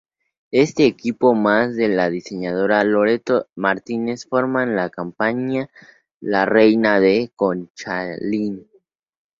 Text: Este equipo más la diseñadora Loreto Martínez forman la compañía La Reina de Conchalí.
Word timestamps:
Este 0.49 0.87
equipo 0.87 1.35
más 1.35 1.73
la 1.75 2.09
diseñadora 2.09 2.83
Loreto 2.83 3.49
Martínez 3.53 4.25
forman 4.27 4.75
la 4.75 4.89
compañía 4.89 5.69
La 6.19 6.47
Reina 6.47 6.99
de 6.99 7.31
Conchalí. 7.35 8.67